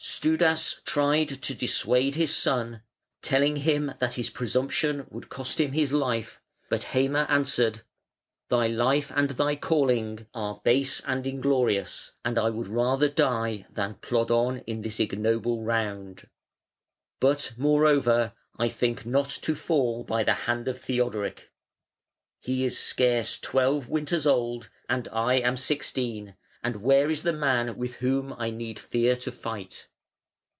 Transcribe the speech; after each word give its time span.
Studas 0.03 0.81
tried 0.83 1.29
to 1.43 1.53
dissuade 1.55 2.15
his 2.15 2.35
son, 2.35 2.81
telling 3.21 3.57
him 3.57 3.93
that 3.99 4.15
his 4.15 4.29
presumption 4.31 5.05
would 5.11 5.29
cost 5.29 5.59
him 5.59 5.71
his 5.73 5.93
life; 5.93 6.39
but 6.69 6.85
Heime 6.85 7.15
answered: 7.29 7.81
"Thy 8.49 8.65
life 8.67 9.11
and 9.15 9.29
thy 9.31 9.55
calling 9.55 10.25
are 10.33 10.59
base 10.63 11.01
and 11.01 11.25
inglorious, 11.27 12.13
and 12.25 12.37
I 12.39 12.49
would 12.49 12.67
rather 12.67 13.09
die 13.09 13.65
than 13.71 13.95
plod 13.95 14.29
on 14.31 14.59
in 14.67 14.81
this 14.81 14.99
ignoble 14.99 15.61
round. 15.63 16.27
But, 17.19 17.53
moreover, 17.57 18.33
I 18.57 18.69
think 18.69 19.05
not 19.05 19.29
to 19.43 19.55
fall 19.55 20.03
by 20.03 20.23
the 20.23 20.33
hand 20.45 20.67
of 20.67 20.79
Theodoric. 20.81 21.51
He 22.39 22.63
is 22.65 22.77
scarce 22.77 23.37
twelve 23.39 23.87
winters 23.87 24.25
old, 24.27 24.69
and 24.89 25.07
I 25.11 25.35
am 25.35 25.57
sixteen; 25.57 26.35
and 26.63 26.81
where 26.83 27.09
is 27.09 27.21
the 27.23 27.33
man 27.33 27.75
with 27.77 27.95
whom 27.97 28.33
I 28.37 28.49
need 28.51 28.79
fear 28.79 29.15
to 29.17 29.31
fight?" 29.31 29.87